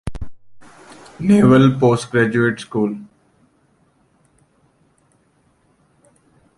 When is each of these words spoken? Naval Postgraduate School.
Naval 1.19 1.77
Postgraduate 1.79 2.59
School. 2.61 2.97